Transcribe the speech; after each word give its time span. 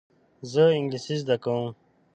زه 0.51 0.63
انګلیسي 0.77 1.15
زده 1.21 1.35
کوم. 1.43 1.67